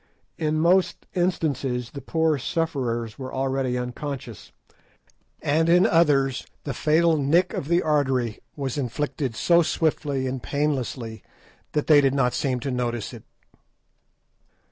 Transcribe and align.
In 0.39 0.57
most 0.59 1.05
instances 1.13 1.91
the 1.91 2.01
poor 2.01 2.39
sufferers 2.39 3.19
were 3.19 3.31
already 3.31 3.77
unconscious, 3.77 4.51
and 5.43 5.69
in 5.69 5.85
others 5.85 6.47
the 6.63 6.73
fatal 6.73 7.17
"nick" 7.17 7.53
of 7.53 7.67
the 7.67 7.83
artery 7.83 8.39
was 8.55 8.79
inflicted 8.79 9.35
so 9.35 9.61
swiftly 9.61 10.25
and 10.25 10.41
painlessly 10.41 11.21
that 11.73 11.85
they 11.85 12.01
did 12.01 12.15
not 12.15 12.33
seem 12.33 12.59
to 12.61 12.71
notice 12.71 13.13
it. 13.13 13.25